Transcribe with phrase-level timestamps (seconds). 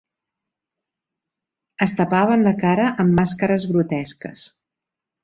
[1.87, 4.49] Es tapaven la cara amb màscares grotesques.